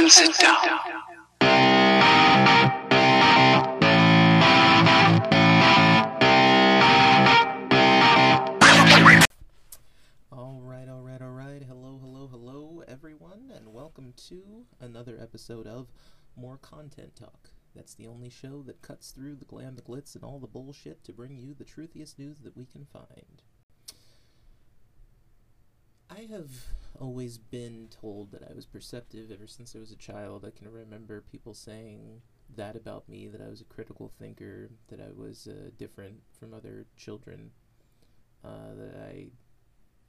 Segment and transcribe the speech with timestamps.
[0.00, 0.56] and sit down.
[10.32, 11.62] All right, all right, all right.
[11.68, 15.88] Hello, hello, hello, everyone, and welcome to another episode of
[16.34, 17.50] More Content Talk.
[17.74, 21.04] That's the only show that cuts through the glam, the glitz, and all the bullshit
[21.04, 23.42] to bring you the truthiest news that we can find.
[26.08, 26.50] I have
[27.00, 30.44] always been told that I was perceptive ever since I was a child.
[30.44, 32.20] I can remember people saying
[32.56, 36.52] that about me, that I was a critical thinker, that I was uh, different from
[36.52, 37.50] other children,
[38.44, 39.28] uh, that I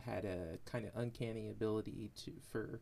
[0.00, 2.80] had a kind of uncanny ability to for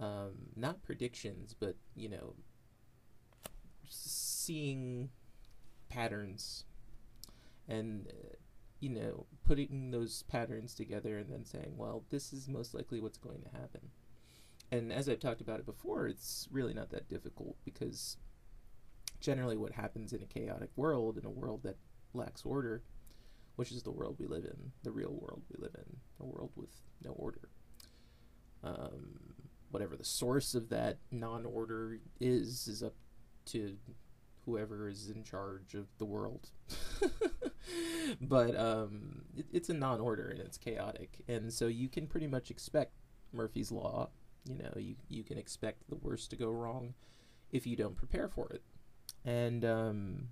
[0.00, 2.34] um, not predictions, but you know,
[3.88, 5.10] seeing
[5.88, 6.64] patterns
[7.68, 8.36] and uh,
[8.80, 13.18] you know putting those patterns together and then saying, well, this is most likely what's
[13.18, 13.90] going to happen.
[14.70, 18.18] And as I've talked about it before, it's really not that difficult because
[19.20, 21.76] generally what happens in a chaotic world, in a world that
[22.12, 22.82] lacks order,
[23.56, 26.52] which is the world we live in, the real world we live in, a world
[26.54, 26.70] with
[27.04, 27.48] no order.
[28.62, 29.34] Um,
[29.70, 32.94] whatever the source of that non-order is, is up
[33.46, 33.76] to
[34.44, 36.50] whoever is in charge of the world.
[38.20, 42.50] but um, it, it's a non-order and it's chaotic, and so you can pretty much
[42.50, 42.92] expect
[43.32, 44.10] Murphy's law.
[44.48, 46.94] You know, you you can expect the worst to go wrong
[47.52, 48.62] if you don't prepare for it.
[49.24, 50.28] And um,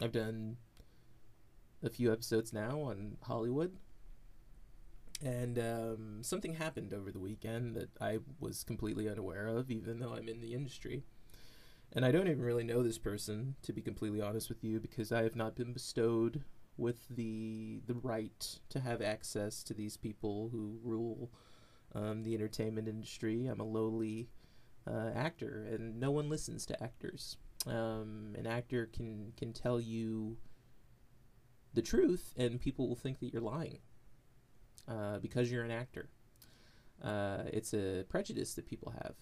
[0.00, 0.56] I've done
[1.82, 3.76] a few episodes now on Hollywood.
[5.24, 10.14] And um, something happened over the weekend that I was completely unaware of, even though
[10.14, 11.02] I'm in the industry.
[11.92, 15.10] And I don't even really know this person, to be completely honest with you, because
[15.10, 16.44] I have not been bestowed
[16.76, 21.30] with the the right to have access to these people who rule
[21.94, 23.46] um, the entertainment industry.
[23.46, 24.28] I'm a lowly
[24.86, 27.36] uh, actor, and no one listens to actors.
[27.66, 30.36] Um, an actor can can tell you
[31.74, 33.78] the truth, and people will think that you're lying
[34.86, 36.10] uh, because you're an actor.
[37.02, 39.14] Uh, it's a prejudice that people have.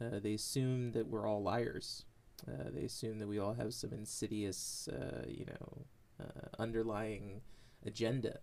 [0.00, 2.04] Uh, they assume that we're all liars.
[2.48, 5.84] Uh, they assume that we all have some insidious, uh, you know,
[6.20, 7.40] uh, underlying
[7.86, 8.38] agenda,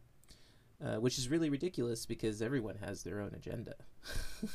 [1.00, 3.76] which is really ridiculous because everyone has their own agenda.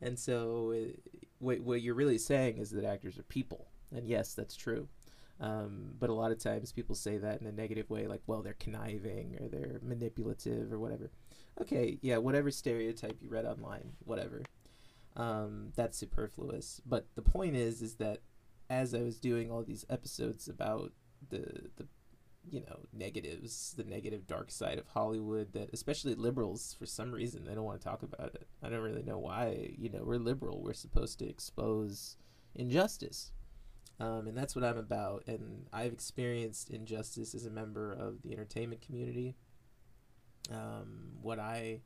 [0.00, 0.74] and so,
[1.38, 3.68] what, what you're really saying is that actors are people.
[3.94, 4.88] And yes, that's true.
[5.38, 8.42] Um, but a lot of times people say that in a negative way, like, well,
[8.42, 11.10] they're conniving or they're manipulative or whatever.
[11.60, 14.42] Okay, yeah, whatever stereotype you read online, whatever.
[15.16, 16.80] Um, that's superfluous.
[16.84, 18.20] But the point is, is that
[18.68, 20.92] as I was doing all these episodes about
[21.28, 21.86] the the
[22.48, 27.44] you know negatives, the negative dark side of Hollywood, that especially liberals for some reason
[27.44, 28.46] they don't want to talk about it.
[28.62, 29.74] I don't really know why.
[29.78, 30.62] You know, we're liberal.
[30.62, 32.16] We're supposed to expose
[32.54, 33.32] injustice.
[33.98, 35.24] Um, and that's what I'm about.
[35.26, 39.36] And I've experienced injustice as a member of the entertainment community.
[40.52, 41.80] Um, what I,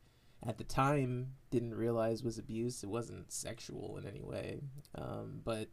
[0.46, 2.82] at the time, didn't realize was abuse.
[2.82, 4.60] It wasn't sexual in any way,
[4.94, 5.68] um, but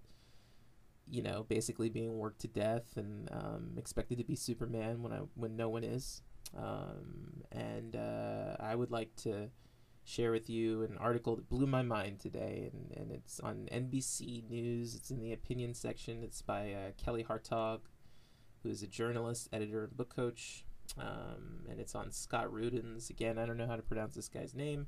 [1.09, 5.19] you know, basically being worked to death and um, expected to be Superman when I
[5.35, 6.22] when no one is.
[6.57, 9.50] Um, and uh, I would like to
[10.03, 14.50] share with you an article that blew my mind today, and, and it's on NBC
[14.50, 14.95] News.
[14.95, 16.23] It's in the opinion section.
[16.23, 17.79] It's by uh, Kelly Hartog,
[18.63, 20.66] who is a journalist, editor, and book coach.
[20.98, 23.09] Um, and it's on Scott Rudin's.
[23.09, 24.88] Again, I don't know how to pronounce this guy's name,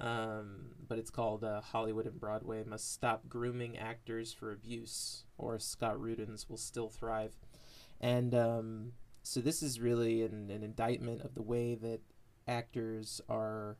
[0.00, 5.58] um, but it's called uh, Hollywood and Broadway Must Stop Grooming Actors for Abuse, or
[5.58, 7.36] Scott Rudin's Will Still Thrive.
[8.00, 8.92] And um,
[9.22, 12.00] so this is really an, an indictment of the way that
[12.48, 13.76] actors are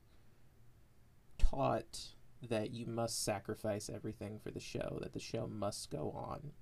[1.39, 2.01] taught
[2.49, 6.53] that you must sacrifice everything for the show, that the show must go on.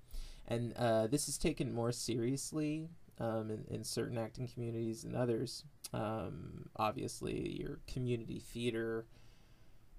[0.46, 2.88] And uh, this is taken more seriously
[3.18, 5.64] um, in, in certain acting communities and others.
[5.92, 9.06] Um, obviously, your community theater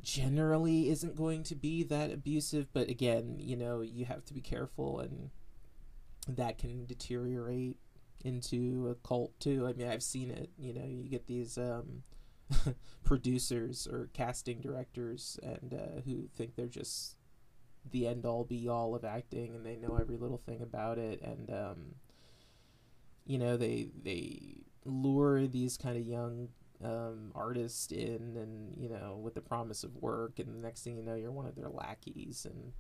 [0.02, 4.42] generally isn't going to be that abusive, but again, you know, you have to be
[4.42, 5.30] careful, and
[6.28, 7.78] that can deteriorate
[8.24, 9.68] into a cult too.
[9.68, 10.50] I mean, I've seen it.
[10.58, 11.58] You know, you get these.
[11.58, 12.04] Um,
[13.04, 17.16] producers or casting directors and uh, who think they're just
[17.92, 21.22] the end all be all of acting and they know every little thing about it
[21.22, 21.96] and um,
[23.26, 26.50] you know they they lure these kind of young
[26.84, 30.98] um, artists in and you know with the promise of work and the next thing
[30.98, 32.74] you know you're one of their lackeys and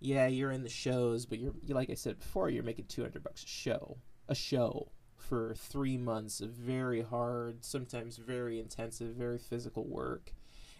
[0.00, 3.42] yeah you're in the shows but you're like I said before you're making 200 bucks
[3.42, 3.98] a show
[4.28, 10.32] a show for three months of very hard, sometimes very intensive, very physical work.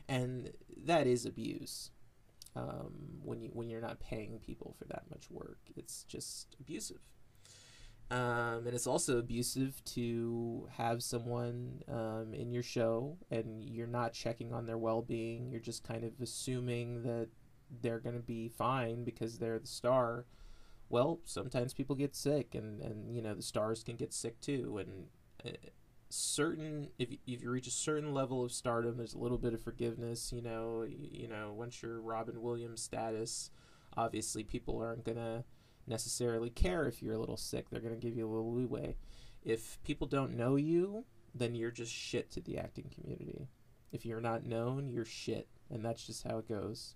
[0.09, 0.53] And
[0.85, 1.91] that is abuse.
[2.57, 5.59] um, when you when you're not paying people for that much work.
[5.77, 7.01] It's just abusive.
[8.11, 14.15] Um, and it's also abusive to have someone um, in your show and you're not
[14.15, 15.51] checking on their well being.
[15.51, 17.29] You're just kind of assuming that
[17.83, 20.25] they're going to be fine because they're the star.
[20.89, 24.79] Well, sometimes people get sick, and, and you know, the stars can get sick too.
[24.79, 25.07] And
[25.45, 25.69] uh,
[26.09, 29.61] certain, if, if you reach a certain level of stardom, there's a little bit of
[29.61, 30.33] forgiveness.
[30.33, 33.51] You know, you, you know, once you're Robin Williams status,
[33.97, 35.45] obviously people aren't going to
[35.89, 37.71] necessarily care if you're a little sick.
[37.71, 38.97] They're going to give you a little leeway.
[39.45, 41.05] If people don't know you,
[41.35, 43.49] then you're just shit to the acting community.
[43.93, 45.49] If you're not known, you're shit.
[45.71, 46.95] And that's just how it goes.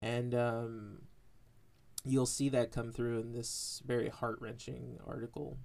[0.00, 0.98] And um,
[2.04, 5.58] you'll see that come through in this very heart wrenching article.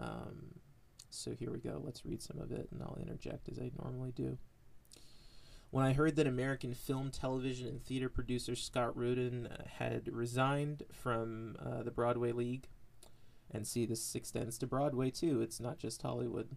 [0.00, 0.60] Um,
[1.10, 1.80] so here we go.
[1.84, 4.38] Let's read some of it, and I'll interject as I normally do.
[5.70, 9.48] When I heard that American film, television, and theater producer Scott Rudin
[9.78, 12.68] had resigned from uh, the Broadway League,
[13.50, 16.56] and see, this extends to Broadway too, it's not just Hollywood.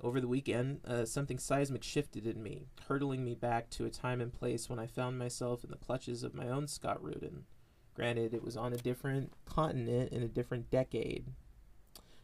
[0.00, 4.20] Over the weekend, uh, something seismic shifted in me, hurtling me back to a time
[4.20, 7.44] and place when I found myself in the clutches of my own Scott Rudin.
[8.00, 11.34] Granted, it was on a different continent in a different decade.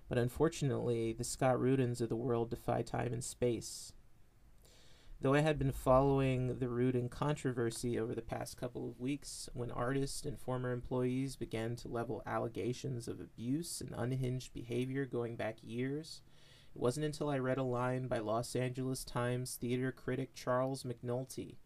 [0.08, 3.93] But unfortunately, the Scott Rudins of the world defy time and space.
[5.20, 9.70] Though I had been following the Rudin controversy over the past couple of weeks, when
[9.70, 15.58] artists and former employees began to level allegations of abuse and unhinged behavior going back
[15.62, 16.23] years,
[16.75, 21.56] it wasn't until I read a line by Los Angeles Times theater critic Charles McNulty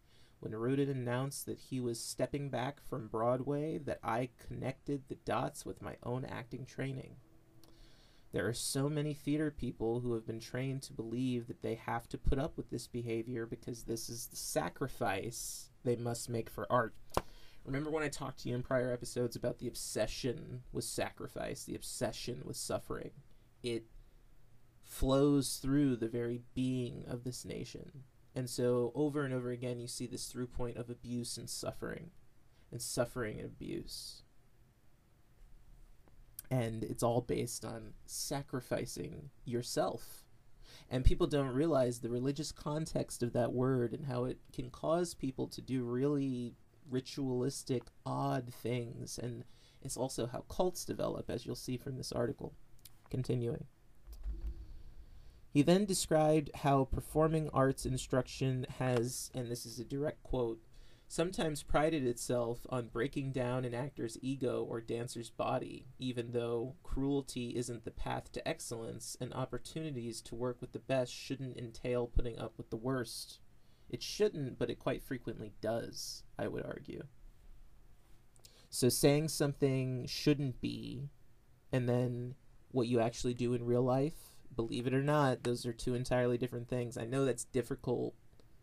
[0.41, 5.65] when Rudin announced that he was stepping back from Broadway that I connected the dots
[5.65, 7.15] with my own acting training.
[8.31, 12.09] There are so many theater people who have been trained to believe that they have
[12.09, 16.65] to put up with this behavior because this is the sacrifice they must make for
[16.71, 16.95] art.
[17.63, 21.75] Remember when I talked to you in prior episodes about the obsession with sacrifice, the
[21.75, 23.11] obsession with suffering?
[23.61, 23.85] It
[24.81, 28.05] flows through the very being of this nation.
[28.35, 32.11] And so over and over again, you see this through point of abuse and suffering,
[32.71, 34.23] and suffering and abuse.
[36.49, 40.25] And it's all based on sacrificing yourself.
[40.89, 45.13] And people don't realize the religious context of that word and how it can cause
[45.13, 46.55] people to do really
[46.89, 49.17] ritualistic, odd things.
[49.17, 49.45] And
[49.81, 52.53] it's also how cults develop, as you'll see from this article.
[53.09, 53.65] Continuing.
[55.53, 60.61] He then described how performing arts instruction has, and this is a direct quote,
[61.09, 67.49] sometimes prided itself on breaking down an actor's ego or dancer's body, even though cruelty
[67.57, 72.39] isn't the path to excellence and opportunities to work with the best shouldn't entail putting
[72.39, 73.39] up with the worst.
[73.89, 77.03] It shouldn't, but it quite frequently does, I would argue.
[78.69, 81.09] So saying something shouldn't be,
[81.73, 82.35] and then
[82.69, 86.37] what you actually do in real life believe it or not, those are two entirely
[86.37, 86.97] different things.
[86.97, 88.13] I know that's difficult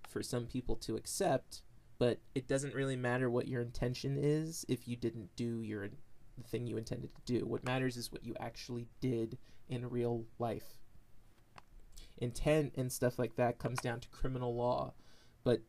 [0.09, 1.63] for some people to accept,
[1.99, 5.89] but it doesn't really matter what your intention is if you didn't do your
[6.37, 7.47] the thing you intended to do.
[7.47, 10.79] What matters is what you actually did in real life.
[12.19, 14.95] Intent and stuff like that comes down to criminal law,
[15.45, 15.61] but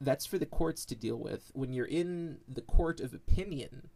[0.00, 1.50] that's for the courts to deal with.
[1.54, 3.90] When you're in the court of opinion,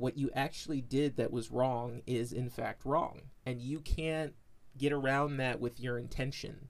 [0.00, 3.20] what you actually did that was wrong is in fact wrong.
[3.44, 4.32] And you can't
[4.78, 6.68] get around that with your intention.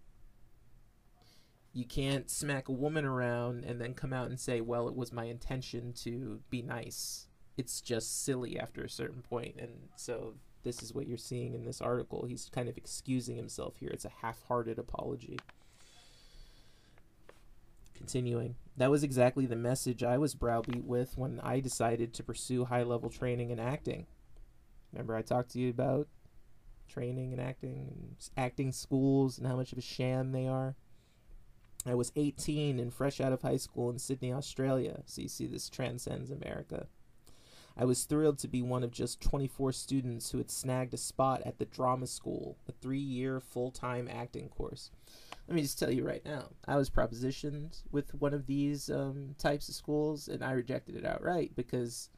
[1.72, 5.12] You can't smack a woman around and then come out and say well it was
[5.12, 7.28] my intention to be nice.
[7.56, 9.56] It's just silly after a certain point.
[9.60, 10.34] And so
[10.64, 12.24] this is what you're seeing in this article.
[12.26, 13.90] He's kind of excusing himself here.
[13.90, 15.38] It's a half-hearted apology
[18.00, 22.64] Continuing, that was exactly the message I was browbeat with when I decided to pursue
[22.64, 24.06] high level training in acting.
[24.90, 26.08] Remember, I talked to you about
[26.88, 30.76] training and acting and acting schools and how much of a sham they are.
[31.84, 35.46] I was 18 and fresh out of high school in Sydney, Australia, so you see
[35.46, 36.86] this transcends America.
[37.76, 41.42] I was thrilled to be one of just 24 students who had snagged a spot
[41.44, 44.90] at the drama school, a three year full time acting course.
[45.50, 49.34] Let me just tell you right now, I was propositioned with one of these um,
[49.36, 52.08] types of schools, and I rejected it outright because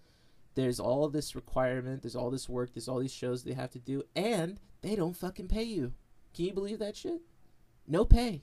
[0.55, 3.79] there's all this requirement, there's all this work, there's all these shows they have to
[3.79, 5.95] do, and they don't fucking pay you.
[6.35, 7.23] Can you believe that shit?
[7.89, 8.43] No pay.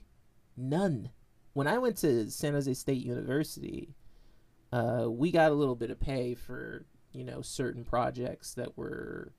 [0.56, 1.10] None.
[1.52, 3.94] when I went to San Jose State University,
[4.72, 9.34] uh, we got a little bit of pay for you know certain projects that were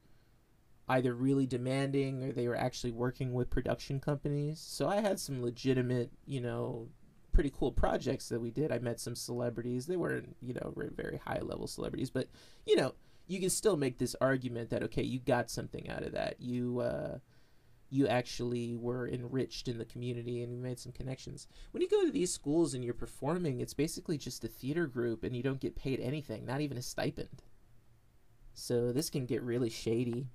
[0.91, 4.60] either really demanding or they were actually working with production companies.
[4.60, 6.89] So I had some legitimate, you know,
[7.31, 8.74] pretty cool projects that we did.
[8.74, 9.86] I met some celebrities.
[9.86, 12.27] They weren't, you know, very high level celebrities, but
[12.65, 12.93] you know,
[13.27, 16.41] you can still make this argument that okay, you got something out of that.
[16.41, 17.19] You uh
[17.89, 21.48] you actually were enriched in the community and you made some connections.
[21.71, 25.24] When you go to these schools and you're performing, it's basically just a theater group
[25.24, 27.43] and you don't get paid anything, not even a stipend.
[28.53, 30.27] So this can get really shady.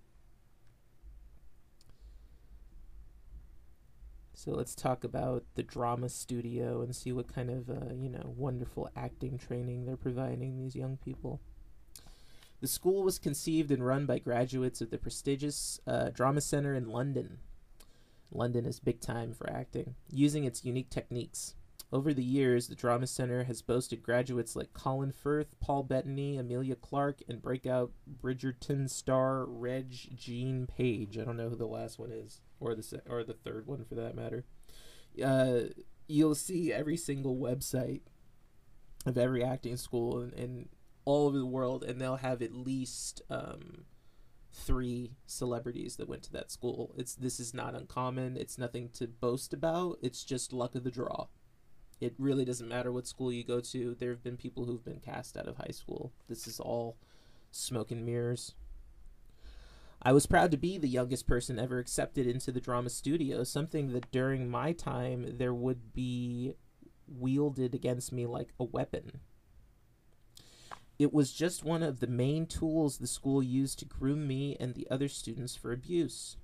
[4.39, 8.35] So let's talk about the drama studio and see what kind of, uh, you know,
[8.37, 11.41] wonderful acting training they're providing these young people.
[12.61, 16.91] The school was conceived and run by graduates of the prestigious uh, Drama Center in
[16.91, 17.39] London.
[18.31, 21.55] London is big time for acting, using its unique techniques.
[21.93, 26.75] Over the years, the Drama Center has boasted graduates like Colin Firth, Paul Bettany, Emilia
[26.75, 31.17] Clarke, and breakout Bridgerton star Reg Jean Page.
[31.17, 33.85] I don't know who the last one is, or the se- or the third one
[33.85, 34.45] for that matter.
[35.25, 35.73] Uh,
[36.09, 38.01] you'll see every single website
[39.07, 40.69] of every acting school in, in
[41.05, 43.85] all over the world, and they'll have at least um,
[44.53, 46.93] three celebrities that went to that school.
[46.97, 48.37] It's this is not uncommon.
[48.37, 49.99] It's nothing to boast about.
[50.03, 51.29] It's just luck of the draw
[52.01, 53.95] it really doesn't matter what school you go to.
[53.95, 56.13] There have been people who've been cast out of high school.
[56.29, 56.97] This is all
[57.51, 58.55] smoke and mirrors.
[60.03, 63.93] I was proud to be the youngest person ever accepted into the drama studio, something
[63.93, 66.55] that during my time there would be
[67.09, 69.21] wielded against me like a weapon.
[70.99, 74.75] It was just one of the main tools the school used to groom me and
[74.75, 76.37] the other students for abuse.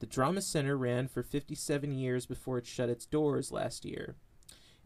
[0.00, 4.16] The Drama Center ran for 57 years before it shut its doors last year.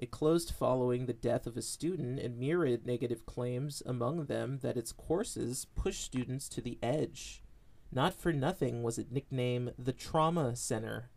[0.03, 4.77] It closed following the death of a student and myriad negative claims, among them that
[4.77, 7.45] its courses push students to the edge.
[7.93, 11.11] Not for nothing was it nicknamed the Trauma Center.